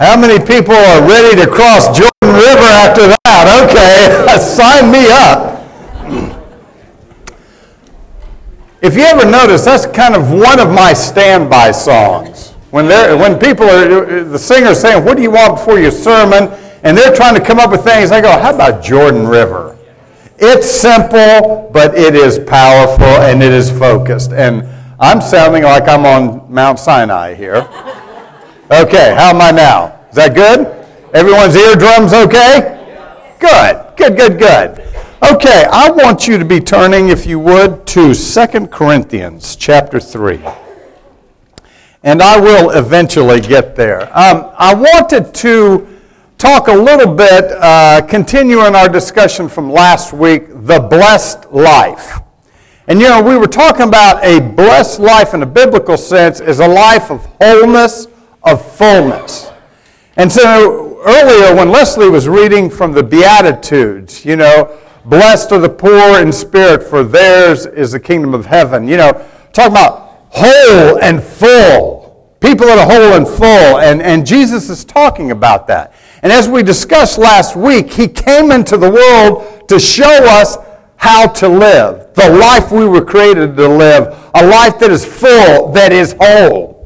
[0.00, 3.68] How many people are ready to cross Jordan River after that?
[3.68, 5.60] Okay, sign me up.
[8.80, 12.52] If you ever notice, that's kind of one of my standby songs.
[12.70, 16.44] When, when people are, the singer's saying, What do you want before your sermon?
[16.82, 19.76] And they're trying to come up with things, I go, How about Jordan River?
[20.38, 24.32] It's simple, but it is powerful and it is focused.
[24.32, 24.66] And
[24.98, 27.68] I'm sounding like I'm on Mount Sinai here.
[28.72, 29.98] Okay, how am I now?
[30.10, 30.60] Is that good?
[31.12, 32.78] Everyone's eardrums okay?
[33.40, 34.80] Good, good, good, good.
[35.28, 40.40] Okay, I want you to be turning, if you would, to 2 Corinthians chapter 3.
[42.04, 44.02] And I will eventually get there.
[44.16, 45.88] Um, I wanted to
[46.38, 52.20] talk a little bit, uh, continuing our discussion from last week, the blessed life.
[52.86, 56.60] And you know, we were talking about a blessed life in a biblical sense is
[56.60, 58.06] a life of wholeness,
[58.42, 59.50] of fullness.
[60.16, 65.68] And so earlier, when Leslie was reading from the Beatitudes, you know, blessed are the
[65.68, 68.86] poor in spirit, for theirs is the kingdom of heaven.
[68.86, 69.12] You know,
[69.52, 72.36] talking about whole and full.
[72.40, 73.78] People that are whole and full.
[73.78, 75.94] And, and Jesus is talking about that.
[76.22, 80.56] And as we discussed last week, he came into the world to show us
[80.96, 82.14] how to live.
[82.14, 84.30] The life we were created to live.
[84.34, 86.79] A life that is full, that is whole.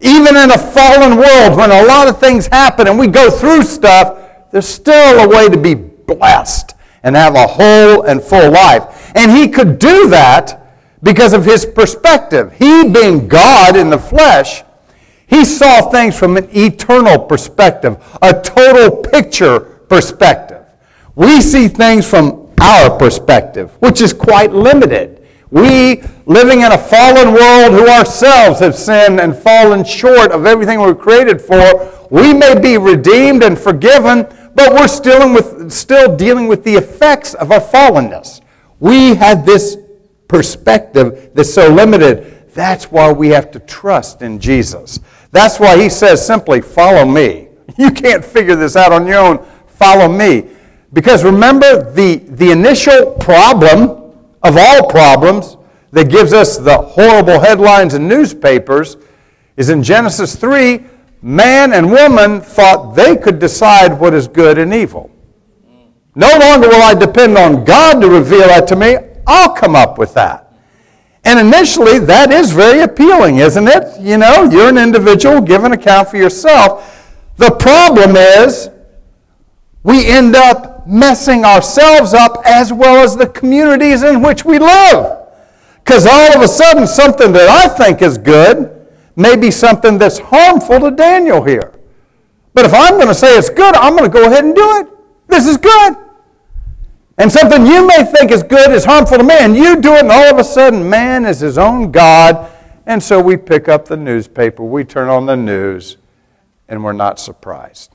[0.00, 3.62] Even in a fallen world, when a lot of things happen and we go through
[3.62, 4.18] stuff,
[4.50, 9.12] there's still a way to be blessed and have a whole and full life.
[9.14, 10.66] And he could do that
[11.02, 12.52] because of his perspective.
[12.52, 14.62] He, being God in the flesh,
[15.26, 20.64] he saw things from an eternal perspective, a total picture perspective.
[21.14, 25.17] We see things from our perspective, which is quite limited.
[25.50, 30.78] We, living in a fallen world who ourselves have sinned and fallen short of everything
[30.78, 36.14] we were created for, we may be redeemed and forgiven, but we're still, with, still
[36.16, 38.40] dealing with the effects of our fallenness.
[38.80, 39.78] We have this
[40.28, 42.48] perspective that's so limited.
[42.54, 45.00] That's why we have to trust in Jesus.
[45.30, 47.46] That's why he says simply, Follow me.
[47.78, 49.46] You can't figure this out on your own.
[49.68, 50.48] Follow me.
[50.92, 54.07] Because remember, the, the initial problem
[54.42, 55.56] of all problems
[55.92, 58.96] that gives us the horrible headlines in newspapers
[59.56, 60.84] is in Genesis 3
[61.22, 65.10] man and woman thought they could decide what is good and evil.
[66.14, 68.96] No longer will I depend on God to reveal that to me.
[69.26, 70.52] I'll come up with that.
[71.24, 74.00] And initially, that is very appealing, isn't it?
[74.00, 77.14] You know, you're an individual, give an account for yourself.
[77.36, 78.70] The problem is,
[79.82, 85.18] we end up messing ourselves up as well as the communities in which we live.
[85.84, 90.18] Because all of a sudden, something that I think is good may be something that's
[90.18, 91.74] harmful to Daniel here.
[92.54, 94.78] But if I'm going to say it's good, I'm going to go ahead and do
[94.78, 94.88] it.
[95.28, 95.96] This is good.
[97.18, 99.54] And something you may think is good is harmful to man.
[99.54, 102.50] You do it, and all of a sudden, man is his own God.
[102.86, 105.98] And so we pick up the newspaper, we turn on the news,
[106.68, 107.92] and we're not surprised.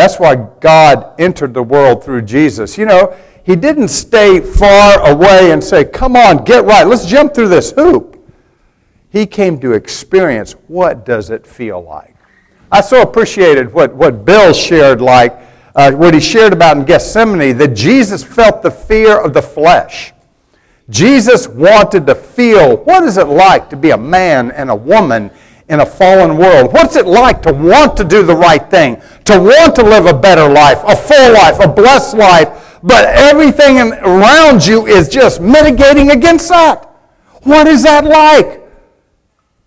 [0.00, 2.78] That's why God entered the world through Jesus.
[2.78, 7.34] You know, He didn't stay far away and say, Come on, get right, let's jump
[7.34, 8.16] through this hoop.
[9.10, 12.16] He came to experience what does it feel like.
[12.72, 15.38] I so appreciated what, what Bill shared, like
[15.74, 20.14] uh, what he shared about in Gethsemane, that Jesus felt the fear of the flesh.
[20.88, 25.30] Jesus wanted to feel what is it like to be a man and a woman
[25.70, 26.72] in a fallen world?
[26.72, 30.12] What's it like to want to do the right thing, to want to live a
[30.12, 36.10] better life, a full life, a blessed life, but everything around you is just mitigating
[36.10, 36.86] against that?
[37.44, 38.60] What is that like?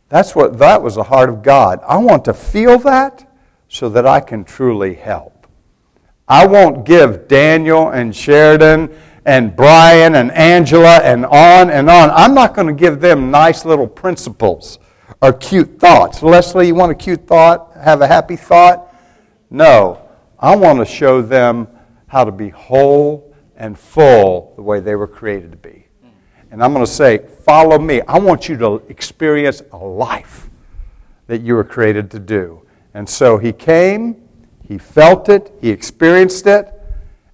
[0.09, 1.79] That's what that was the heart of God.
[1.87, 3.27] I want to feel that
[3.69, 5.47] so that I can truly help.
[6.27, 8.93] I won't give Daniel and Sheridan
[9.25, 12.09] and Brian and Angela and on and on.
[12.11, 14.79] I'm not going to give them nice little principles
[15.23, 16.21] are cute thoughts.
[16.21, 17.71] Leslie, you want a cute thought?
[17.81, 18.93] Have a happy thought?
[19.49, 20.09] No.
[20.37, 21.69] I want to show them
[22.07, 25.87] how to be whole and full the way they were created to be.
[26.51, 28.01] And I'm going to say, follow me.
[28.01, 30.49] I want you to experience a life
[31.27, 32.61] that you were created to do.
[32.93, 34.27] And so he came,
[34.67, 36.69] he felt it, he experienced it,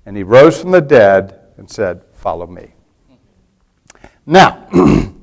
[0.05, 2.75] and he rose from the dead and said, Follow me.
[4.27, 4.67] Now,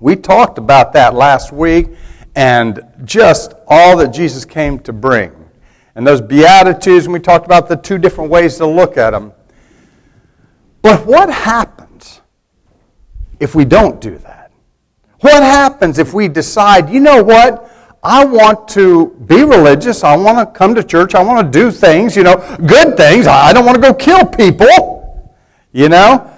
[0.00, 1.88] We talked about that last week
[2.34, 5.32] and just all that Jesus came to bring.
[5.94, 9.32] And those Beatitudes, and we talked about the two different ways to look at them.
[10.82, 12.20] But what happens
[13.40, 14.52] if we don't do that?
[15.20, 17.72] What happens if we decide, you know what?
[18.02, 20.04] I want to be religious.
[20.04, 21.14] I want to come to church.
[21.14, 23.26] I want to do things, you know, good things.
[23.26, 25.34] I don't want to go kill people,
[25.72, 26.30] you know.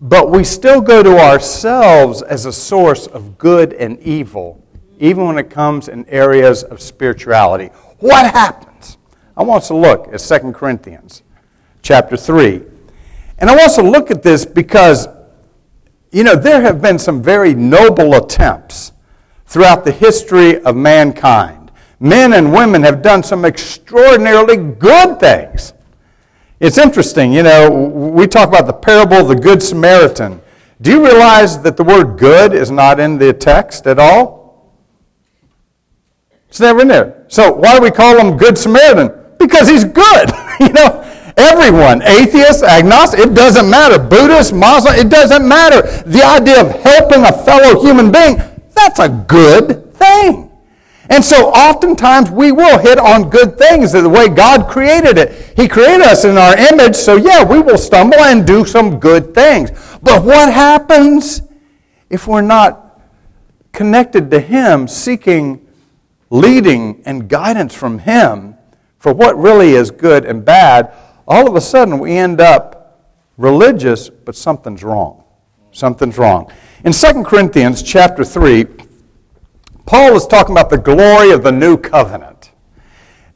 [0.00, 4.62] But we still go to ourselves as a source of good and evil,
[4.98, 7.70] even when it comes in areas of spirituality.
[7.98, 8.98] What happens?
[9.36, 11.22] I want us to look at 2 Corinthians
[11.82, 12.62] chapter 3.
[13.38, 15.08] And I want us to look at this because,
[16.10, 18.92] you know, there have been some very noble attempts
[19.46, 21.70] throughout the history of mankind.
[22.00, 25.72] Men and women have done some extraordinarily good things.
[26.58, 30.40] It's interesting, you know, we talk about the parable of the Good Samaritan.
[30.80, 34.72] Do you realize that the word good is not in the text at all?
[36.48, 37.24] It's never in there.
[37.28, 39.10] So why do we call him Good Samaritan?
[39.38, 40.30] Because he's good.
[40.60, 41.02] you know,
[41.36, 43.98] everyone, atheist, agnostic, it doesn't matter.
[43.98, 45.82] Buddhist, Muslim, it doesn't matter.
[46.08, 48.40] The idea of helping a fellow human being,
[48.72, 50.45] that's a good thing.
[51.08, 55.52] And so oftentimes we will hit on good things the way God created it.
[55.56, 59.34] He created us in our image, so yeah, we will stumble and do some good
[59.34, 59.70] things.
[60.02, 61.42] But what happens
[62.10, 63.00] if we're not
[63.72, 65.66] connected to Him, seeking
[66.30, 68.56] leading and guidance from Him
[68.98, 70.92] for what really is good and bad?
[71.28, 75.22] All of a sudden we end up religious, but something's wrong.
[75.70, 76.50] Something's wrong.
[76.84, 78.64] In 2 Corinthians chapter 3,
[79.86, 82.50] Paul is talking about the glory of the new covenant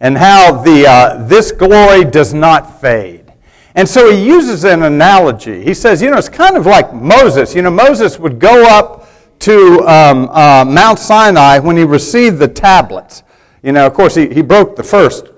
[0.01, 3.33] and how the, uh, this glory does not fade.
[3.77, 5.63] And so he uses an analogy.
[5.63, 7.55] He says, you know, it's kind of like Moses.
[7.55, 9.09] You know, Moses would go up
[9.41, 13.23] to um, uh, Mount Sinai when he received the tablets.
[13.63, 15.29] You know, of course, he, he broke the first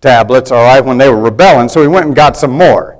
[0.00, 2.98] tablets, all right, when they were rebelling, so he went and got some more.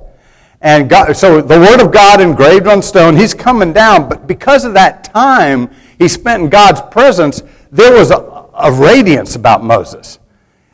[0.61, 4.65] And God, so the Word of God engraved on stone, he's coming down, but because
[4.65, 10.19] of that time, he spent in God's presence, there was a, a radiance about Moses.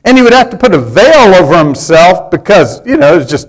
[0.05, 3.31] And he would have to put a veil over himself because, you know, it was
[3.31, 3.49] just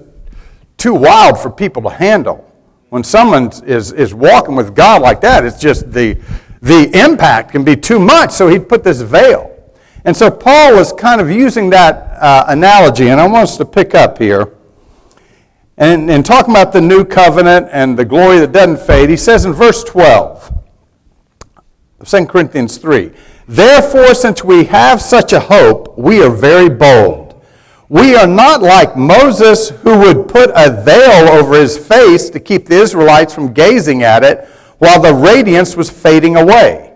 [0.78, 2.48] too wild for people to handle.
[2.90, 6.20] When someone is, is walking with God like that, it's just the,
[6.62, 8.32] the impact can be too much.
[8.32, 9.48] So he'd put this veil.
[10.04, 13.66] And so Paul is kind of using that uh, analogy, and I want us to
[13.66, 14.52] pick up here.
[15.78, 19.46] And, and talking about the new covenant and the glory that doesn't fade, he says
[19.46, 20.61] in verse 12,
[22.06, 23.12] 2 Corinthians 3.
[23.48, 27.42] Therefore, since we have such a hope, we are very bold.
[27.90, 32.66] We are not like Moses, who would put a veil over his face to keep
[32.66, 36.94] the Israelites from gazing at it while the radiance was fading away.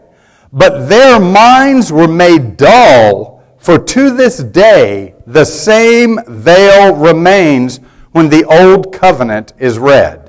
[0.53, 7.81] But their minds were made dull, for to this day the same veil remains
[8.11, 10.24] when the old covenant is read.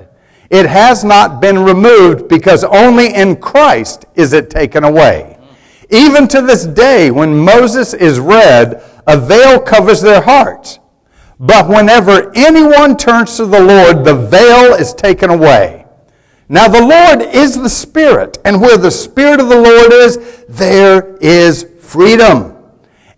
[0.49, 5.37] It has not been removed because only in Christ is it taken away.
[5.89, 10.79] Even to this day, when Moses is read, a veil covers their hearts.
[11.39, 15.85] But whenever anyone turns to the Lord, the veil is taken away.
[16.49, 21.17] Now, the Lord is the Spirit, and where the Spirit of the Lord is, there
[21.17, 22.55] is freedom.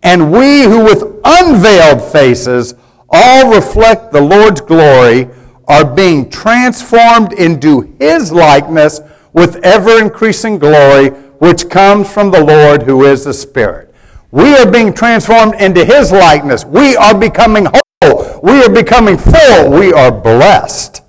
[0.02, 2.74] And we who with unveiled faces
[3.10, 5.30] all reflect the Lord's glory
[5.70, 9.00] are being transformed into his likeness
[9.34, 13.94] with ever increasing glory, which comes from the Lord who is the Spirit.
[14.32, 16.66] We are being transformed into his likeness.
[16.66, 17.68] We are becoming
[18.02, 18.40] whole.
[18.42, 19.70] We are becoming full.
[19.72, 21.04] We are blessed.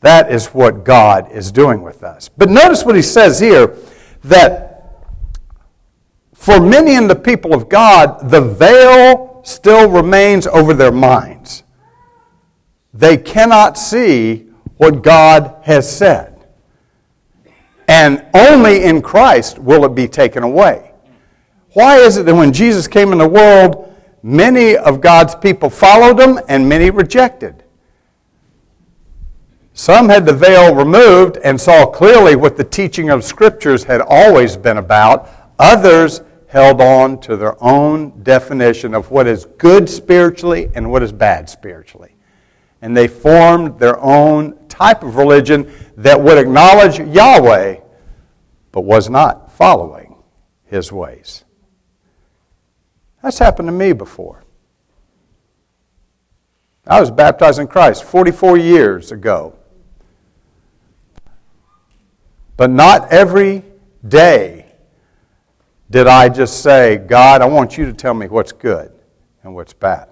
[0.00, 2.28] That is what God is doing with us.
[2.28, 3.76] But notice what he says here
[4.24, 4.72] that
[6.34, 11.64] for many in the people of God, the veil still remains over their minds
[12.98, 14.46] they cannot see
[14.78, 16.32] what God has said.
[17.88, 20.92] And only in Christ will it be taken away.
[21.74, 26.18] Why is it that when Jesus came in the world, many of God's people followed
[26.18, 27.62] him and many rejected?
[29.74, 34.56] Some had the veil removed and saw clearly what the teaching of scriptures had always
[34.56, 35.28] been about.
[35.58, 41.12] Others held on to their own definition of what is good spiritually and what is
[41.12, 42.15] bad spiritually
[42.86, 47.80] and they formed their own type of religion that would acknowledge Yahweh
[48.70, 50.14] but was not following
[50.66, 51.42] his ways.
[53.20, 54.44] That's happened to me before.
[56.86, 59.58] I was baptized in Christ 44 years ago.
[62.56, 63.64] But not every
[64.06, 64.66] day
[65.90, 68.92] did I just say, God, I want you to tell me what's good
[69.42, 70.08] and what's bad.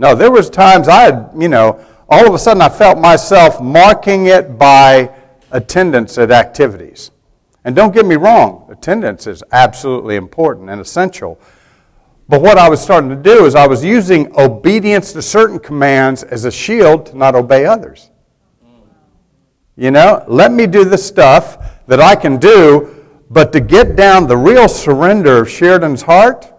[0.00, 1.78] No, there was times I had, you know,
[2.08, 5.14] all of a sudden I felt myself marking it by
[5.50, 7.10] attendance at activities.
[7.66, 11.38] And don't get me wrong, attendance is absolutely important and essential.
[12.30, 16.22] But what I was starting to do is I was using obedience to certain commands
[16.22, 18.08] as a shield to not obey others.
[19.76, 24.26] You know, let me do the stuff that I can do, but to get down
[24.26, 26.50] the real surrender of Sheridan's heart,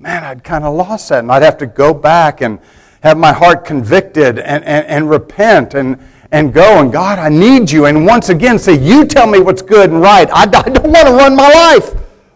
[0.00, 1.20] man, I'd kind of lost that.
[1.20, 2.58] And I'd have to go back and
[3.02, 6.02] have my heart convicted and, and, and repent and,
[6.32, 7.86] and go and God, I need you.
[7.86, 10.28] And once again say, You tell me what's good and right.
[10.30, 11.94] I, I don't want to run my life.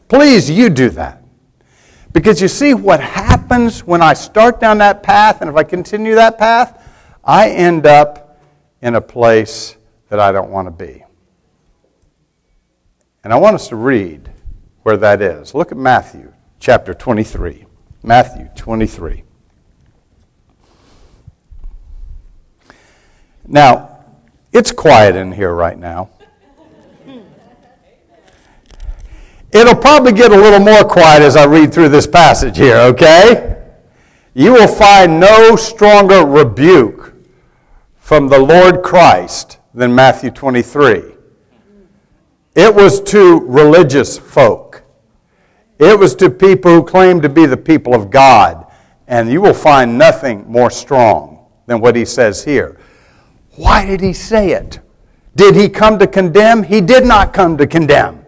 [0.08, 1.22] Please, you do that.
[2.12, 6.14] Because you see what happens when I start down that path, and if I continue
[6.14, 6.80] that path,
[7.24, 8.40] I end up
[8.82, 9.76] in a place
[10.10, 11.02] that I don't want to be.
[13.24, 14.30] And I want us to read
[14.82, 15.54] where that is.
[15.54, 17.66] Look at Matthew chapter 23.
[18.02, 19.24] Matthew 23.
[23.46, 24.04] Now,
[24.52, 26.10] it's quiet in here right now.
[29.52, 33.62] It'll probably get a little more quiet as I read through this passage here, okay?
[34.34, 37.14] You will find no stronger rebuke
[37.98, 41.14] from the Lord Christ than Matthew 23.
[42.54, 44.83] It was to religious folk.
[45.78, 48.66] It was to people who claimed to be the people of God.
[49.06, 52.78] And you will find nothing more strong than what he says here.
[53.56, 54.80] Why did he say it?
[55.36, 56.62] Did he come to condemn?
[56.62, 58.24] He did not come to condemn.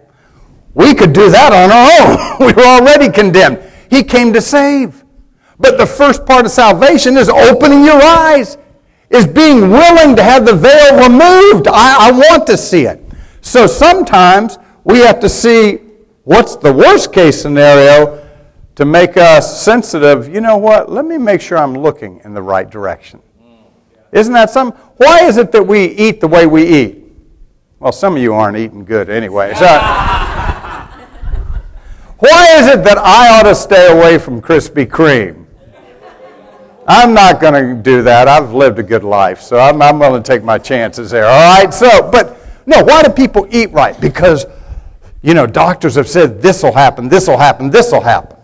[0.75, 2.47] We could do that on our own.
[2.47, 3.62] we were already condemned.
[3.91, 5.05] He came to save.
[5.59, 8.59] But the first part of salvation is opening your eyes,
[9.09, 11.69] is being willing to have the veil removed.
[11.69, 13.03] I, I want to see it.
[13.41, 15.86] So sometimes we have to see
[16.26, 18.23] what's the worst case scenario
[18.76, 20.28] to make us sensitive.
[20.28, 20.90] You know what?
[20.90, 23.21] Let me make sure I'm looking in the right direction.
[24.12, 24.78] Isn't that something?
[24.99, 27.02] Why is it that we eat the way we eat?
[27.80, 29.54] Well, some of you aren't eating good anyway.
[29.54, 29.66] So.
[32.18, 35.45] Why is it that I ought to stay away from Krispy Kreme?
[36.87, 38.28] I'm not going to do that.
[38.28, 41.26] I've lived a good life, so I'm, I'm going to take my chances there.
[41.26, 41.75] All right?
[41.75, 44.00] So, but no, why do people eat right?
[44.00, 44.47] Because,
[45.26, 48.38] you know, doctors have said this will happen, this will happen, this will happen.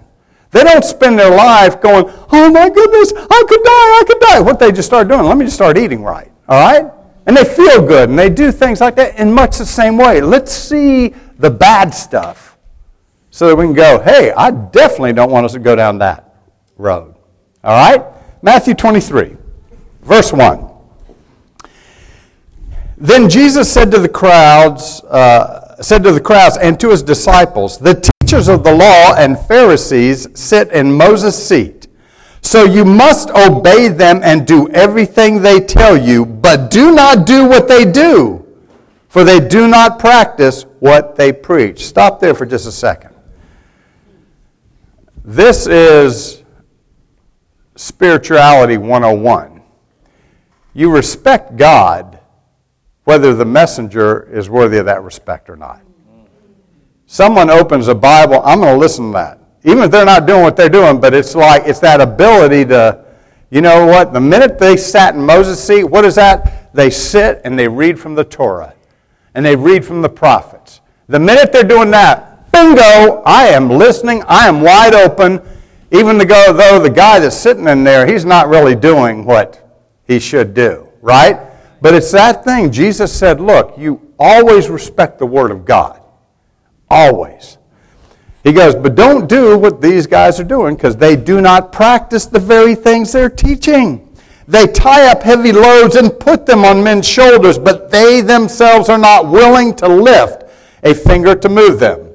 [0.51, 4.41] They don't spend their life going, oh my goodness, I could die, I could die.
[4.41, 6.33] What they just start doing, let me just start eating right.
[6.49, 6.91] All right?
[7.27, 10.21] And they feel good and they do things like that in much the same way.
[10.21, 12.59] Let's see the bad stuff
[13.31, 16.35] so that we can go, hey, I definitely don't want us to go down that
[16.79, 17.15] road.
[17.63, 18.05] All right?
[18.43, 19.37] Matthew 23,
[20.03, 20.69] verse 1.
[22.99, 27.79] Then Jesus said to the crowds, uh, said to the crowds and to his disciples,
[27.79, 31.89] The teachers of the law and Pharisees sit in Moses' seat.
[32.43, 37.47] So you must obey them and do everything they tell you, but do not do
[37.47, 38.45] what they do,
[39.09, 41.87] for they do not practice what they preach.
[41.87, 43.15] Stop there for just a second.
[45.25, 46.43] This is
[47.77, 49.63] spirituality 101.
[50.75, 52.12] You respect God
[53.05, 55.81] whether the messenger is worthy of that respect or not.
[57.07, 59.39] Someone opens a Bible, I'm going to listen to that.
[59.65, 63.05] Even if they're not doing what they're doing, but it's like, it's that ability to,
[63.51, 64.13] you know what?
[64.13, 66.75] The minute they sat in Moses' seat, what is that?
[66.75, 68.75] They sit and they read from the Torah
[69.35, 70.81] and they read from the prophets.
[71.09, 73.23] The minute they're doing that, Bingo!
[73.25, 74.23] I am listening.
[74.29, 75.41] I am wide open.
[75.91, 79.59] Even though the guy that's sitting in there, he's not really doing what
[80.07, 81.39] he should do, right?
[81.83, 82.71] But it's that thing.
[82.71, 86.01] Jesus said, look, you always respect the Word of God.
[86.89, 87.59] Always.
[88.45, 92.27] He goes, but don't do what these guys are doing because they do not practice
[92.27, 94.09] the very things they're teaching.
[94.47, 98.99] They tie up heavy loads and put them on men's shoulders, but they themselves are
[98.99, 100.45] not willing to lift
[100.85, 102.13] a finger to move them.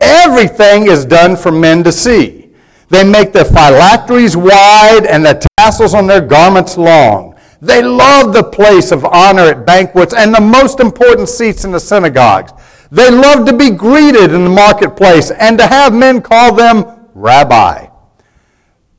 [0.00, 2.50] Everything is done for men to see.
[2.88, 7.31] They make their phylacteries wide and the tassels on their garments long.
[7.62, 11.78] They love the place of honor at banquets and the most important seats in the
[11.78, 12.50] synagogues.
[12.90, 17.86] They love to be greeted in the marketplace and to have men call them rabbi.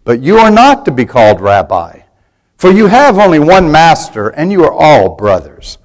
[0.06, 2.04] But you are not to be called rabbi,
[2.56, 5.78] for you have only one master and you are all brothers.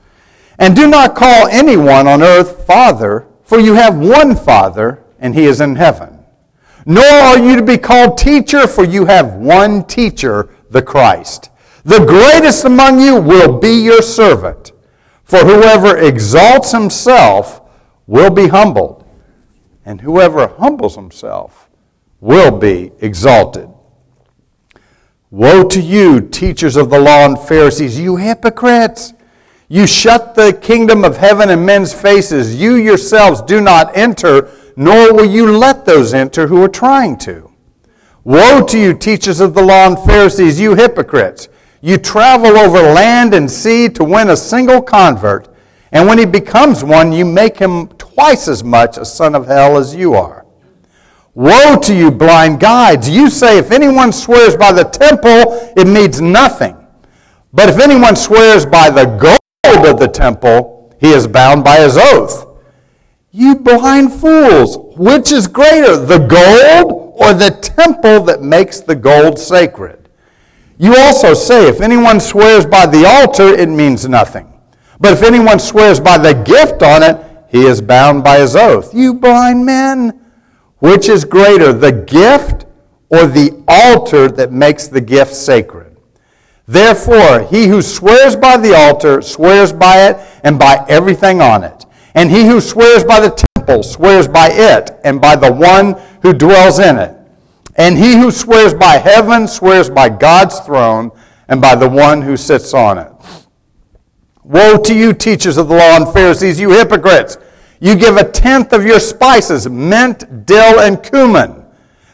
[0.57, 5.47] And do not call anyone on earth father, for you have one father and he
[5.47, 6.21] is in heaven.
[6.87, 11.51] Nor are you to be called teacher, for you have one teacher, the Christ.
[11.89, 14.73] The greatest among you will be your servant.
[15.25, 17.63] For whoever exalts himself
[18.07, 19.07] will be humbled,
[19.87, 21.71] and whoever humbles himself
[22.21, 23.71] will be exalted.
[25.31, 29.15] Woe to you, teachers of the law and Pharisees, you hypocrites!
[29.69, 32.55] You shut the kingdom of heaven in men's faces.
[32.55, 37.51] You yourselves do not enter, nor will you let those enter who are trying to.
[38.25, 41.49] Woe to you, teachers of the law and Pharisees, you hypocrites!
[41.81, 45.49] You travel over land and sea to win a single convert,
[45.93, 49.77] and when he becomes one, you make him twice as much a son of hell
[49.77, 50.45] as you are.
[51.35, 53.09] Woe to you, blind guides!
[53.09, 56.77] You say, if anyone swears by the temple, it means nothing.
[57.53, 59.39] But if anyone swears by the gold,
[59.87, 62.47] of the temple, he is bound by his oath.
[63.31, 69.39] You blind fools, which is greater, the gold or the temple that makes the gold
[69.39, 70.08] sacred?
[70.79, 74.53] You also say, if anyone swears by the altar, it means nothing.
[75.01, 78.95] But if anyone swears by the gift on it, he is bound by his oath.
[78.95, 80.21] You blind men,
[80.79, 82.67] which is greater, the gift
[83.11, 85.97] or the altar that makes the gift sacred?
[86.67, 91.87] Therefore, he who swears by the altar swears by it and by everything on it.
[92.15, 96.33] And he who swears by the temple swears by it and by the one who
[96.33, 97.18] dwells in it.
[97.79, 101.11] And he who swears by heaven swears by God's throne
[101.49, 103.13] and by the one who sits on it.
[104.43, 107.39] Woe to you, teachers of the law and Pharisees, you hypocrites!
[107.81, 111.65] You give a tenth of your spices, mint, dill, and cumin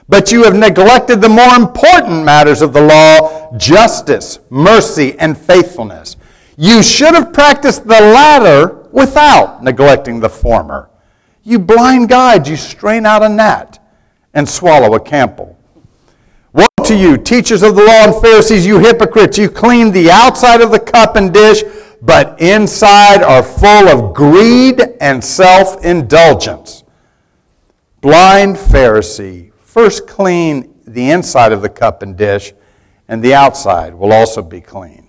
[0.09, 6.17] but you have neglected the more important matters of the law justice, mercy, and faithfulness.
[6.57, 10.91] You should have practiced the latter without neglecting the former.
[11.43, 13.79] You blind guides, you strain out a gnat
[14.35, 15.57] and swallow a camel.
[16.53, 19.39] Woe to you, teachers of the law and Pharisees, you hypocrites!
[19.39, 21.63] You clean the outside of the cup and dish,
[22.03, 26.85] but inside are full of greed and self indulgence.
[28.01, 32.53] Blind Pharisee, First, clean the inside of the cup and dish,
[33.09, 35.09] and the outside will also be clean.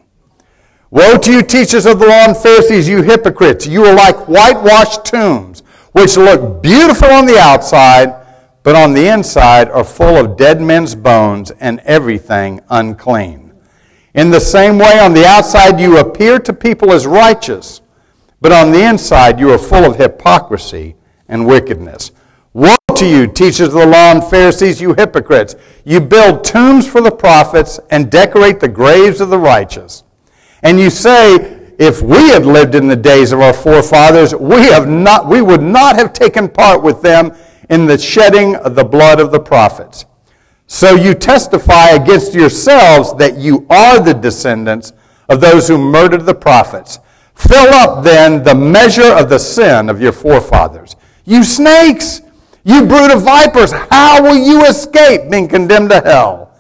[0.90, 3.68] Woe to you, teachers of the law and Pharisees, you hypocrites!
[3.68, 8.25] You are like whitewashed tombs, which look beautiful on the outside,
[8.66, 13.54] but on the inside are full of dead men's bones and everything unclean.
[14.16, 17.82] In the same way, on the outside you appear to people as righteous,
[18.42, 20.96] but on the inside you are full of hypocrisy
[21.30, 22.12] and wickedness.
[22.54, 25.56] Woe to you, teachers of the law and Pharisees, you hypocrites!
[25.84, 30.04] You build tombs for the prophets and decorate the graves of the righteous.
[30.64, 31.36] And you say,
[31.78, 35.62] if we had lived in the days of our forefathers, we, have not, we would
[35.62, 37.36] not have taken part with them
[37.70, 40.06] in the shedding of the blood of the prophets.
[40.68, 44.94] So you testify against yourselves that you are the descendants
[45.30, 47.00] of those who murdered the prophets.
[47.36, 50.96] Fill up then the measure of the sin of your forefathers.
[51.26, 52.22] You snakes!
[52.64, 56.52] You brood of vipers, how will you escape being condemned to hell?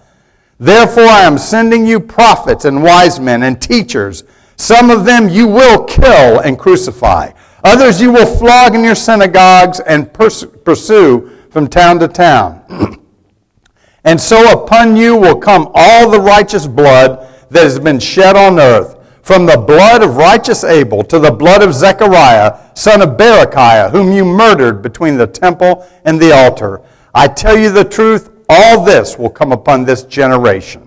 [0.59, 4.23] Therefore, I am sending you prophets and wise men and teachers.
[4.55, 7.31] Some of them you will kill and crucify.
[7.65, 12.61] Others you will flog in your synagogues and pers- pursue from town to town.
[14.03, 18.59] and so upon you will come all the righteous blood that has been shed on
[18.59, 23.89] earth from the blood of righteous Abel to the blood of Zechariah, son of Berechiah,
[23.89, 26.83] whom you murdered between the temple and the altar.
[27.15, 30.84] I tell you the truth, all this will come upon this generation.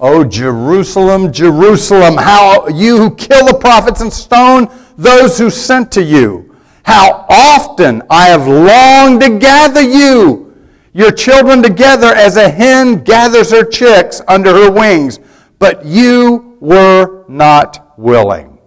[0.00, 6.02] O Jerusalem, Jerusalem, how you who kill the prophets and stone those who sent to
[6.02, 6.54] you.
[6.84, 10.56] How often I have longed to gather you,
[10.92, 15.18] your children together as a hen gathers her chicks under her wings,
[15.58, 18.58] but you were not willing.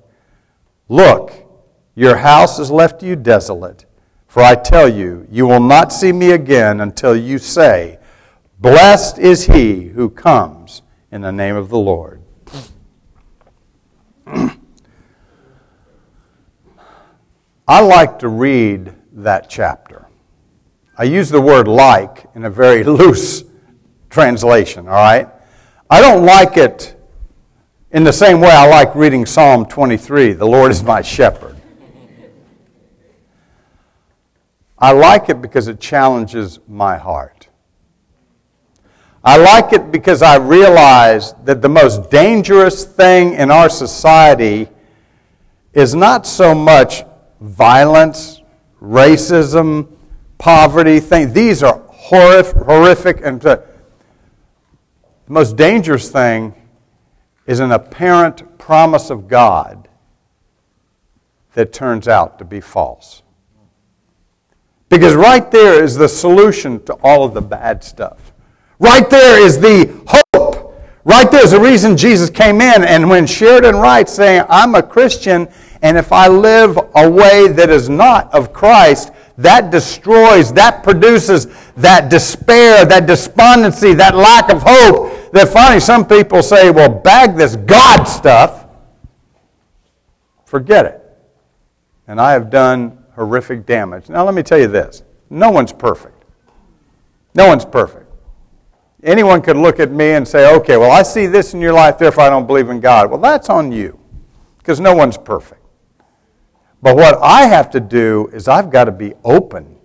[0.90, 1.34] Look,
[1.96, 3.86] your house has left you desolate.
[4.28, 8.00] For I tell you, you will not see me again until you say,
[8.60, 12.22] Blessed is he who comes in the name of the Lord.
[17.68, 20.08] I like to read that chapter.
[20.98, 23.44] I use the word like in a very loose
[24.10, 25.30] translation, all right?
[25.90, 26.96] I don't like it
[27.92, 31.58] in the same way, I like reading Psalm 23 The Lord is my shepherd.
[34.78, 37.41] I like it because it challenges my heart.
[39.24, 44.68] I like it because I realize that the most dangerous thing in our society
[45.74, 47.04] is not so much
[47.40, 48.42] violence,
[48.82, 49.88] racism,
[50.40, 51.34] poverty, things.
[51.34, 53.58] These are horrific, horrific and uh,
[55.28, 56.56] the most dangerous thing
[57.46, 59.88] is an apparent promise of God
[61.54, 63.22] that turns out to be false.
[64.90, 68.31] Because right there is the solution to all of the bad stuff.
[68.82, 70.76] Right there is the hope.
[71.04, 72.84] Right there's the reason Jesus came in.
[72.84, 75.48] And when Sheridan writes saying, I'm a Christian,
[75.84, 81.46] and if I live a way that is not of Christ, that destroys, that produces
[81.78, 85.32] that despair, that despondency, that lack of hope.
[85.32, 88.66] That finally some people say, well, bag this God stuff.
[90.46, 91.02] Forget it.
[92.08, 94.10] And I have done horrific damage.
[94.10, 96.26] Now, let me tell you this no one's perfect.
[97.36, 98.01] No one's perfect.
[99.04, 101.98] Anyone could look at me and say, okay, well, I see this in your life,
[101.98, 103.10] therefore I don't believe in God.
[103.10, 104.00] Well, that's on you,
[104.60, 105.62] because no one's perfect.
[106.84, 109.78] But what I have to do is I've got to be open.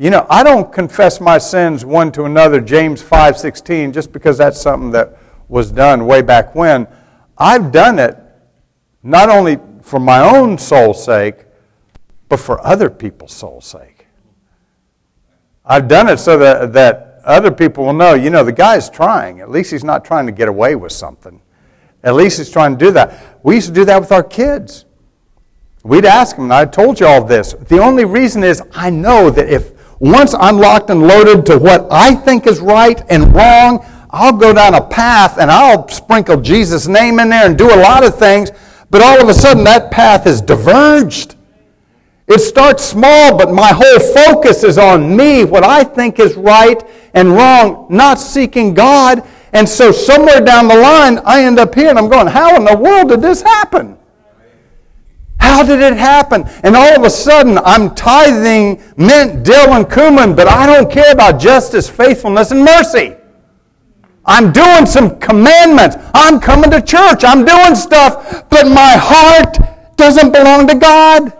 [0.00, 4.60] You know, I don't confess my sins one to another, James 5:16, just because that's
[4.60, 6.86] something that was done way back when.
[7.36, 8.16] I've done it
[9.02, 11.46] not only for my own soul's sake,
[12.28, 13.97] but for other people's soul's sake.
[15.68, 19.40] I've done it so that, that other people will know, you know, the guy's trying.
[19.40, 21.42] At least he's not trying to get away with something.
[22.02, 23.38] At least he's trying to do that.
[23.42, 24.86] We used to do that with our kids.
[25.84, 27.52] We'd ask them, and I told you all this.
[27.52, 31.86] The only reason is I know that if once I'm locked and loaded to what
[31.90, 36.88] I think is right and wrong, I'll go down a path and I'll sprinkle Jesus'
[36.88, 38.50] name in there and do a lot of things,
[38.90, 41.36] but all of a sudden that path is diverged.
[42.28, 46.82] It starts small, but my whole focus is on me, what I think is right
[47.14, 49.26] and wrong, not seeking God.
[49.54, 52.66] And so somewhere down the line, I end up here and I'm going, how in
[52.66, 53.96] the world did this happen?
[55.40, 56.44] How did it happen?
[56.64, 61.12] And all of a sudden, I'm tithing mint, dill, and cumin, but I don't care
[61.12, 63.16] about justice, faithfulness, and mercy.
[64.26, 65.96] I'm doing some commandments.
[66.12, 67.24] I'm coming to church.
[67.24, 69.56] I'm doing stuff, but my heart
[69.96, 71.37] doesn't belong to God.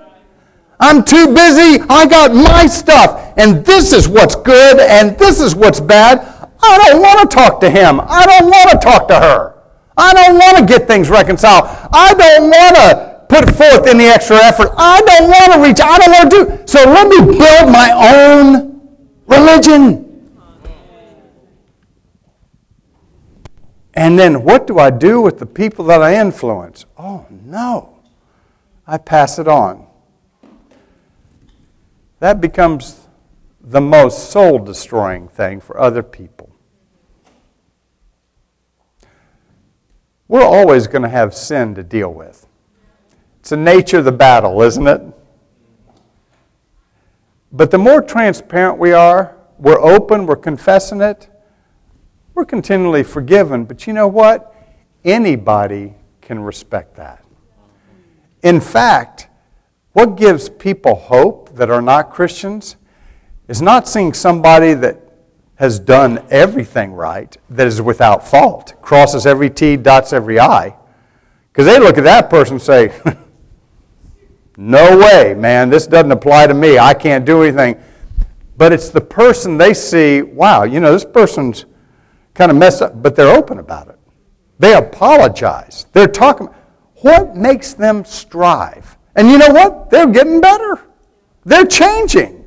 [0.81, 1.83] I'm too busy.
[1.89, 3.33] I got my stuff.
[3.37, 6.21] And this is what's good and this is what's bad.
[6.61, 8.01] I don't want to talk to him.
[8.01, 9.55] I don't want to talk to her.
[9.97, 11.65] I don't want to get things reconciled.
[11.93, 14.71] I don't want to put forth any extra effort.
[14.77, 15.81] I don't want to reach.
[15.81, 16.67] I don't want to do.
[16.67, 20.05] So let me build my own religion.
[23.95, 26.87] And then what do I do with the people that I influence?
[26.97, 27.99] Oh, no.
[28.87, 29.88] I pass it on.
[32.21, 33.09] That becomes
[33.61, 36.51] the most soul destroying thing for other people.
[40.27, 42.47] We're always going to have sin to deal with.
[43.41, 45.03] It's the nature of the battle, isn't it?
[47.51, 51.29] But the more transparent we are, we're open, we're confessing it,
[52.35, 53.65] we're continually forgiven.
[53.65, 54.55] But you know what?
[55.05, 57.25] Anybody can respect that.
[58.43, 59.29] In fact,
[59.93, 62.77] what gives people hope that are not Christians
[63.49, 65.01] is not seeing somebody that
[65.57, 70.75] has done everything right, that is without fault, crosses every T, dots every I.
[71.53, 73.01] Because they look at that person and say,
[74.61, 76.81] No way, man, this doesn't apply to me.
[76.81, 77.81] I can't do anything.
[78.57, 81.65] But it's the person they see, wow, you know, this person's
[82.35, 83.99] kind of messed up, but they're open about it.
[84.59, 85.87] They apologize.
[85.93, 86.49] They're talking.
[87.03, 88.98] What makes them strive?
[89.19, 89.91] And you know what?
[89.91, 90.81] They're getting better.
[91.45, 92.45] They're changing.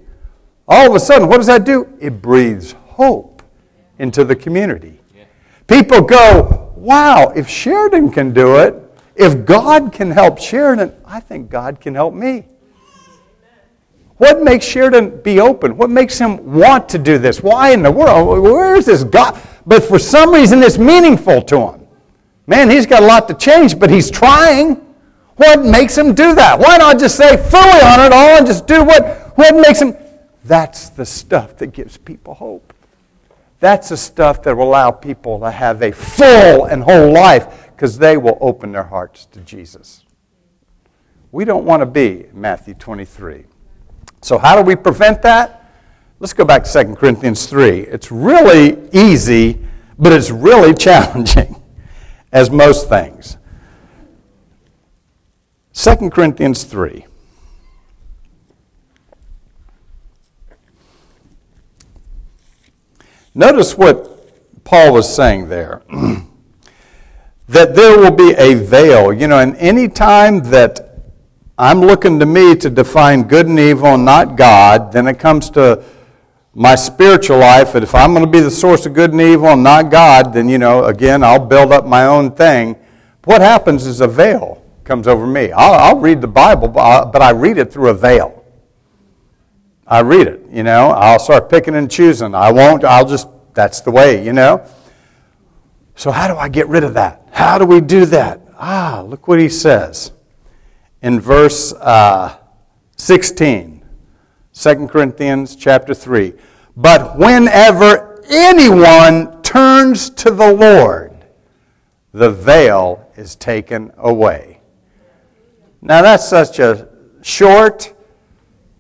[0.69, 1.93] All of a sudden, what does that do?
[1.99, 3.43] It breathes hope
[3.99, 5.01] into the community.
[5.67, 8.75] People go, wow, if Sheridan can do it,
[9.17, 12.45] if God can help Sheridan, I think God can help me.
[14.15, 15.75] What makes Sheridan be open?
[15.75, 17.43] What makes him want to do this?
[17.43, 18.41] Why in the world?
[18.41, 19.37] Where is this God?
[19.65, 21.87] But for some reason, it's meaningful to him.
[22.47, 24.81] Man, he's got a lot to change, but he's trying.
[25.41, 26.59] What makes him do that?
[26.59, 29.97] Why not just say fully on it all and just do what, what makes him?
[30.43, 32.71] That's the stuff that gives people hope.
[33.59, 37.97] That's the stuff that will allow people to have a full and whole life because
[37.97, 40.05] they will open their hearts to Jesus.
[41.31, 43.45] We don't want to be Matthew 23.
[44.21, 45.71] So, how do we prevent that?
[46.19, 47.79] Let's go back to 2 Corinthians 3.
[47.79, 49.59] It's really easy,
[49.97, 51.63] but it's really challenging,
[52.31, 53.37] as most things.
[55.73, 57.05] 2 Corinthians 3.
[63.33, 65.81] Notice what Paul was saying there.
[67.47, 69.13] that there will be a veil.
[69.13, 70.97] You know, and any time that
[71.57, 75.49] I'm looking to me to define good and evil and not God, then it comes
[75.51, 75.83] to
[76.53, 77.75] my spiritual life.
[77.75, 80.33] And if I'm going to be the source of good and evil and not God,
[80.33, 82.75] then, you know, again, I'll build up my own thing.
[83.23, 85.51] What happens is a veil comes over me.
[85.51, 88.43] I'll, I'll read the Bible, but I read it through a veil.
[89.87, 90.91] I read it, you know.
[90.91, 92.33] I'll start picking and choosing.
[92.33, 94.65] I won't, I'll just, that's the way, you know.
[95.95, 97.27] So, how do I get rid of that?
[97.31, 98.41] How do we do that?
[98.57, 100.11] Ah, look what he says
[101.01, 102.37] in verse uh,
[102.95, 103.83] 16,
[104.53, 106.33] 2 Corinthians chapter 3.
[106.77, 111.25] But whenever anyone turns to the Lord,
[112.13, 114.60] the veil is taken away.
[115.81, 116.87] Now, that's such a
[117.21, 117.93] short,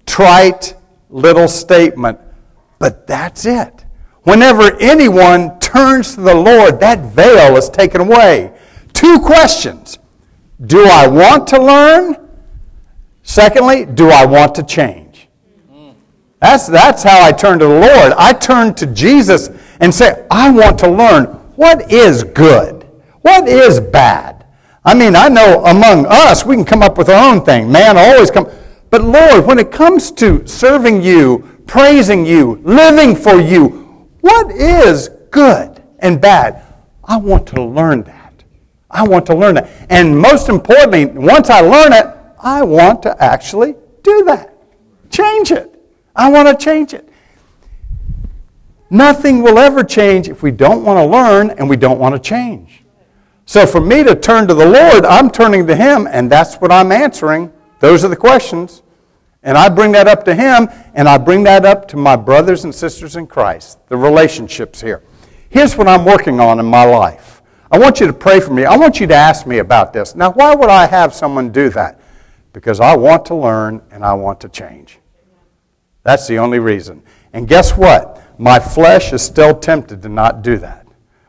[0.05, 0.75] trite
[1.09, 2.19] little statement,
[2.79, 3.85] but that's it.
[4.23, 8.53] Whenever anyone turns to the Lord, that veil is taken away.
[8.93, 9.97] Two questions
[10.65, 12.29] Do I want to learn?
[13.23, 15.27] Secondly, do I want to change?
[16.39, 18.13] That's, that's how I turn to the Lord.
[18.17, 22.87] I turn to Jesus and say, I want to learn what is good,
[23.21, 24.30] what is bad.
[24.83, 27.71] I mean, I know among us, we can come up with our own thing.
[27.71, 28.49] Man always come.
[28.89, 35.09] But Lord, when it comes to serving you, praising you, living for you, what is
[35.29, 36.65] good and bad?
[37.03, 38.43] I want to learn that.
[38.89, 39.69] I want to learn that.
[39.89, 42.07] And most importantly, once I learn it,
[42.39, 44.53] I want to actually do that.
[45.09, 45.79] Change it.
[46.15, 47.07] I want to change it.
[48.89, 52.19] Nothing will ever change if we don't want to learn and we don't want to
[52.19, 52.80] change.
[53.45, 56.71] So for me to turn to the Lord, I'm turning to Him, and that's what
[56.71, 57.51] I'm answering.
[57.79, 58.83] Those are the questions.
[59.43, 62.63] And I bring that up to Him, and I bring that up to my brothers
[62.63, 65.03] and sisters in Christ, the relationships here.
[65.49, 67.41] Here's what I'm working on in my life.
[67.71, 68.65] I want you to pray for me.
[68.65, 70.15] I want you to ask me about this.
[70.15, 71.99] Now, why would I have someone do that?
[72.53, 74.99] Because I want to learn and I want to change.
[76.03, 77.01] That's the only reason.
[77.33, 78.21] And guess what?
[78.37, 80.80] My flesh is still tempted to not do that.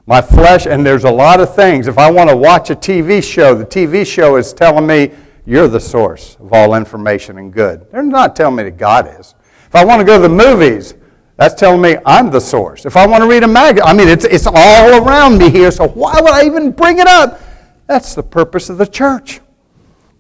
[0.07, 1.87] My flesh, and there's a lot of things.
[1.87, 5.13] If I want to watch a TV show, the TV show is telling me
[5.47, 7.87] you're the source of all information and good.
[7.93, 9.35] They're not telling me that God is.
[9.67, 10.95] If I want to go to the movies,
[11.37, 12.85] that's telling me I'm the source.
[12.85, 15.71] If I want to read a magazine, I mean, it's, it's all around me here,
[15.71, 17.41] so why would I even bring it up?
[17.87, 19.41] That's the purpose of the church.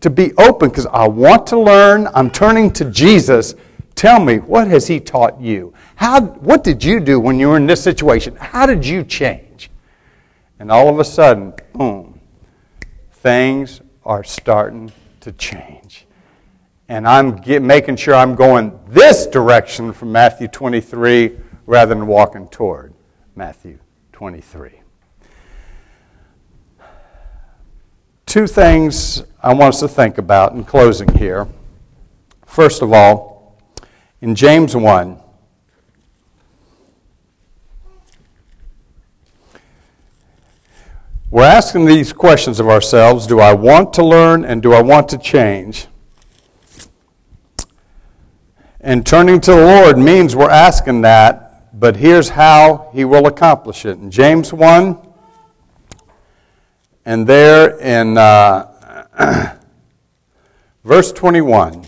[0.00, 2.08] To be open, because I want to learn.
[2.14, 3.54] I'm turning to Jesus.
[3.94, 5.74] Tell me, what has He taught you?
[5.96, 8.34] How, what did you do when you were in this situation?
[8.36, 9.51] How did you change?
[10.62, 12.20] And all of a sudden, boom,
[13.10, 16.06] things are starting to change.
[16.88, 22.46] And I'm get, making sure I'm going this direction from Matthew 23 rather than walking
[22.46, 22.94] toward
[23.34, 23.80] Matthew
[24.12, 24.80] 23.
[28.26, 31.48] Two things I want us to think about in closing here.
[32.46, 33.58] First of all,
[34.20, 35.21] in James 1,
[41.32, 45.08] We're asking these questions of ourselves Do I want to learn and do I want
[45.08, 45.86] to change?
[48.82, 53.86] And turning to the Lord means we're asking that, but here's how He will accomplish
[53.86, 53.96] it.
[53.96, 54.98] In James 1,
[57.06, 59.56] and there in uh,
[60.84, 61.86] verse 21,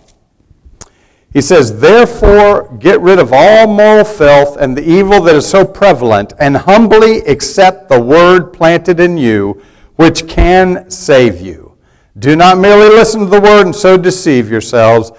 [1.35, 5.64] he says, Therefore, get rid of all moral filth and the evil that is so
[5.64, 9.61] prevalent, and humbly accept the word planted in you,
[9.97, 11.77] which can save you.
[12.16, 15.11] Do not merely listen to the word and so deceive yourselves.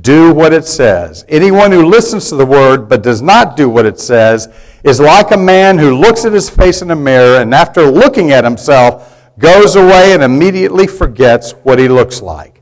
[0.00, 1.24] Do what it says.
[1.28, 4.48] Anyone who listens to the word but does not do what it says
[4.84, 8.30] is like a man who looks at his face in a mirror and after looking
[8.30, 12.53] at himself goes away and immediately forgets what he looks like.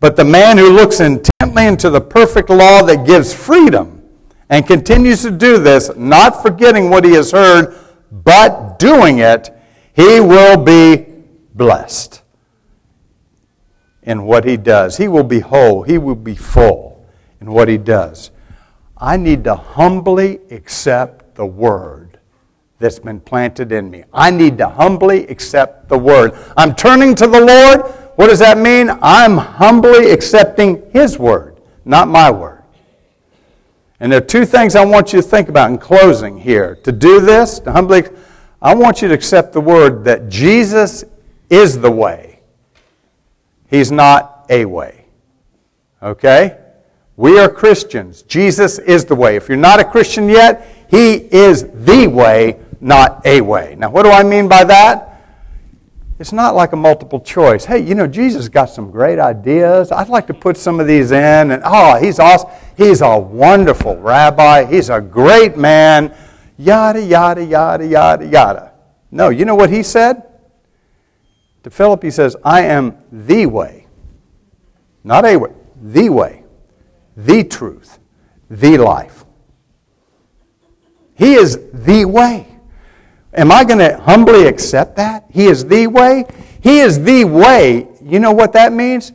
[0.00, 4.02] But the man who looks intently into the perfect law that gives freedom
[4.48, 7.76] and continues to do this, not forgetting what he has heard,
[8.10, 9.50] but doing it,
[9.94, 11.06] he will be
[11.54, 12.22] blessed
[14.02, 14.96] in what he does.
[14.96, 17.06] He will be whole, he will be full
[17.40, 18.30] in what he does.
[18.96, 22.18] I need to humbly accept the word
[22.78, 24.04] that's been planted in me.
[24.12, 26.32] I need to humbly accept the word.
[26.56, 27.92] I'm turning to the Lord.
[28.16, 28.90] What does that mean?
[29.02, 32.62] I'm humbly accepting His word, not my word.
[34.00, 36.76] And there are two things I want you to think about in closing here.
[36.84, 38.04] To do this, to humbly,
[38.60, 41.04] I want you to accept the word that Jesus
[41.48, 42.40] is the way.
[43.70, 45.06] He's not a way.
[46.02, 46.58] Okay?
[47.16, 48.22] We are Christians.
[48.22, 49.36] Jesus is the way.
[49.36, 53.76] If you're not a Christian yet, He is the way, not a way.
[53.78, 55.15] Now, what do I mean by that?
[56.18, 57.66] It's not like a multiple choice.
[57.66, 59.92] Hey, you know, Jesus got some great ideas.
[59.92, 61.50] I'd like to put some of these in.
[61.50, 62.50] And oh, he's awesome.
[62.76, 64.64] He's a wonderful rabbi.
[64.64, 66.14] He's a great man.
[66.56, 68.72] Yada, yada, yada, yada, yada.
[69.10, 70.22] No, you know what he said?
[71.64, 73.86] To Philip, he says, I am the way.
[75.04, 75.52] Not a way,
[75.82, 76.44] the way,
[77.16, 77.98] the truth,
[78.48, 79.24] the life.
[81.14, 82.55] He is the way.
[83.36, 85.26] Am I going to humbly accept that?
[85.30, 86.24] He is the way?
[86.62, 87.86] He is the way.
[88.02, 89.12] You know what that means?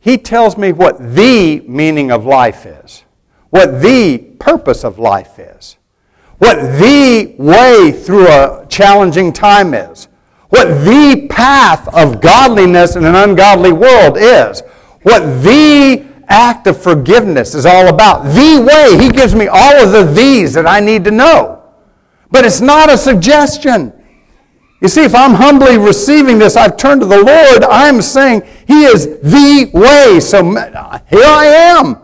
[0.00, 3.04] He tells me what the meaning of life is,
[3.50, 5.76] what the purpose of life is,
[6.38, 10.08] what the way through a challenging time is,
[10.48, 14.62] what the path of godliness in an ungodly world is,
[15.02, 18.24] what the act of forgiveness is all about.
[18.24, 19.02] The way.
[19.02, 21.61] He gives me all of the these that I need to know.
[22.32, 23.92] But it's not a suggestion.
[24.80, 28.84] You see, if I'm humbly receiving this, I've turned to the Lord, I'm saying He
[28.84, 30.18] is the way.
[30.18, 31.98] So here I am.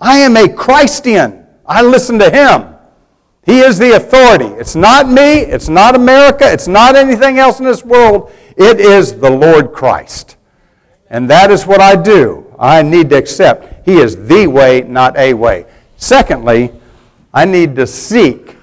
[0.00, 1.46] I am a Christian.
[1.64, 2.74] I listen to Him.
[3.44, 4.46] He is the authority.
[4.46, 8.32] It's not me, it's not America, it's not anything else in this world.
[8.56, 10.36] It is the Lord Christ.
[11.10, 12.52] And that is what I do.
[12.58, 15.66] I need to accept He is the way, not a way.
[15.98, 16.72] Secondly,
[17.34, 18.56] I need to seek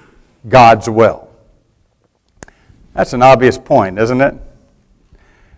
[0.48, 1.28] God's will.
[2.94, 4.34] That's an obvious point, isn't it?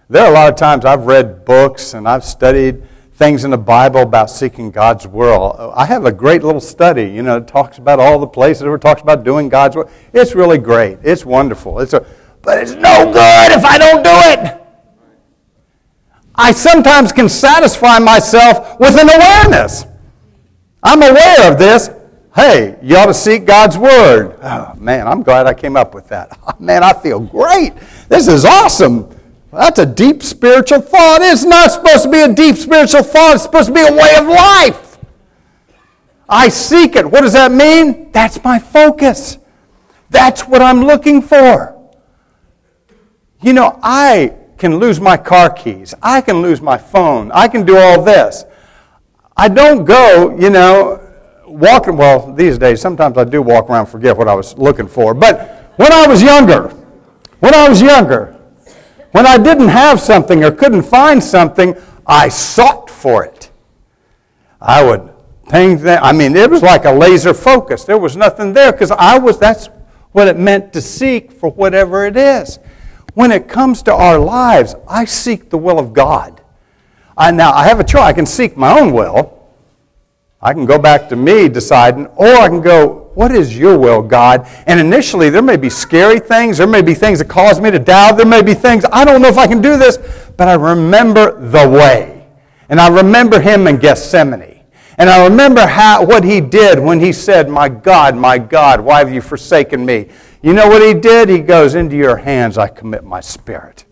[0.09, 2.83] There are a lot of times I've read books and I've studied
[3.15, 5.73] things in the Bible about seeking God's will.
[5.75, 8.75] I have a great little study, you know, it talks about all the places where
[8.75, 9.91] it talks about doing God's will.
[10.13, 10.99] It's really great.
[11.03, 11.79] It's wonderful.
[11.81, 12.05] It's a,
[12.43, 14.59] but it's no good if I don't do it.
[16.35, 19.85] I sometimes can satisfy myself with an awareness.
[20.83, 21.91] I'm aware of this.
[22.35, 24.39] Hey, you ought to seek God's word.
[24.43, 26.39] Oh, man, I'm glad I came up with that.
[26.47, 27.73] Oh, man, I feel great.
[28.09, 29.09] This is awesome.
[29.53, 31.21] That's a deep spiritual thought.
[31.23, 34.17] It's not supposed to be a deep spiritual thought, it's supposed to be a way
[34.17, 34.99] of life.
[36.29, 37.09] I seek it.
[37.09, 38.11] What does that mean?
[38.13, 39.39] That's my focus.
[40.11, 41.79] That's what I'm looking for.
[43.43, 45.95] You know, I can lose my car keys.
[46.03, 47.31] I can lose my phone.
[47.33, 48.45] I can do all this.
[49.37, 51.02] I don't go, you know,
[51.53, 51.97] walking.
[51.97, 55.15] Well, these days, sometimes I do walk around forget what I was looking for.
[55.15, 56.69] But when I was younger,
[57.41, 58.37] when I was younger,
[59.13, 63.51] when I didn't have something or couldn't find something, I sought for it.
[64.61, 65.11] I would
[65.49, 67.85] think that, I mean, it was like a laser focus.
[67.85, 69.69] There was nothing there because I was, that's
[70.13, 72.59] what it meant to seek for whatever it is.
[73.15, 76.41] When it comes to our lives, I seek the will of God.
[77.17, 78.03] I, now, I have a choice.
[78.03, 79.42] I can seek my own will.
[80.43, 84.03] I can go back to me deciding, or I can go, what is your will,
[84.03, 84.49] God?
[84.67, 86.59] And initially, there may be scary things.
[86.59, 88.17] There may be things that cause me to doubt.
[88.17, 89.99] There may be things, I don't know if I can do this,
[90.37, 92.27] but I remember the way.
[92.69, 94.63] And I remember him in Gethsemane.
[94.99, 98.99] And I remember how, what he did when he said, My God, my God, why
[98.99, 100.09] have you forsaken me?
[100.43, 101.29] You know what he did?
[101.29, 103.85] He goes, Into your hands I commit my spirit.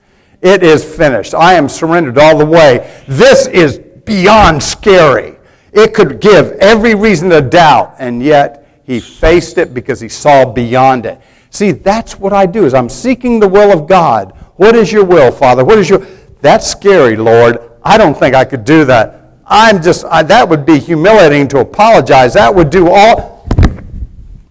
[0.43, 1.35] It is finished.
[1.35, 3.03] I am surrendered all the way.
[3.07, 5.40] This is beyond scary.
[5.73, 10.45] It could give every reason to doubt, and yet he faced it because he saw
[10.45, 11.21] beyond it.
[11.51, 14.33] See, that's what I do is I'm seeking the will of God.
[14.57, 15.65] What is your will, Father?
[15.65, 16.07] What is your
[16.41, 17.59] That's scary, Lord.
[17.83, 19.21] I don't think I could do that.
[19.47, 22.35] I'm just I, that would be humiliating to apologize.
[22.35, 23.47] That would do all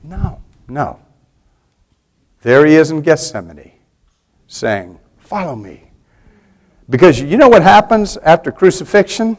[0.04, 1.00] No, no.
[2.42, 3.72] There he is in Gethsemane
[4.48, 5.92] saying, "Follow me."
[6.90, 9.38] Because you know what happens after crucifixion?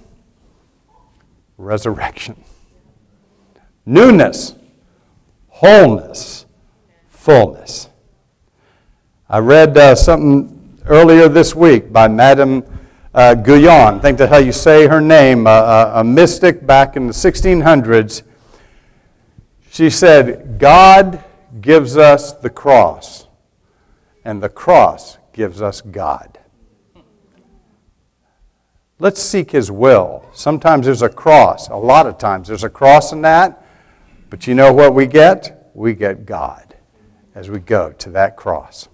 [1.61, 2.42] Resurrection.
[3.87, 4.55] Newness
[5.61, 6.46] wholeness,
[7.11, 7.90] fullness.
[9.29, 12.64] I read uh, something earlier this week by Madame
[13.12, 13.96] uh, Guyon.
[13.96, 18.23] I think that's how you say her name, uh, a mystic back in the 1600s.
[19.70, 21.23] She said, God
[21.61, 23.27] gives us the cross,
[24.25, 26.39] and the cross gives us God.
[29.00, 30.28] Let's seek His will.
[30.32, 31.68] Sometimes there's a cross.
[31.68, 33.64] A lot of times there's a cross in that.
[34.28, 35.70] But you know what we get?
[35.74, 36.76] We get God
[37.34, 38.88] as we go to that cross.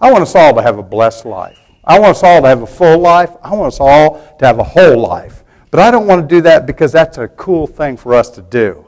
[0.00, 1.58] I want us all to have a blessed life.
[1.84, 3.36] I want us all to have a full life.
[3.42, 5.44] I want us all to have a whole life.
[5.70, 8.42] But I don't want to do that because that's a cool thing for us to
[8.42, 8.86] do.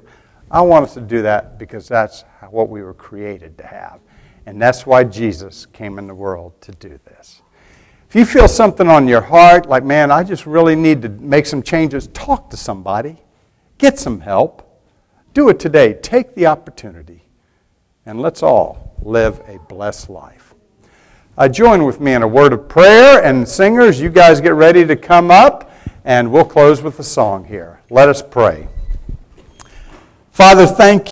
[0.51, 4.01] I want us to do that because that's what we were created to have.
[4.47, 7.43] And that's why Jesus came in the world to do this.
[8.17, 11.63] You feel something on your heart, like, man, I just really need to make some
[11.63, 13.19] changes, talk to somebody,
[13.77, 14.63] get some help.
[15.35, 15.93] Do it today.
[15.93, 17.27] Take the opportunity.
[18.07, 20.55] And let's all live a blessed life.
[21.37, 23.23] Uh, join with me in a word of prayer.
[23.23, 25.71] And singers, you guys get ready to come up.
[26.07, 27.83] And we'll close with a song here.
[27.91, 28.67] Let us pray.
[30.31, 31.05] Father, thank you.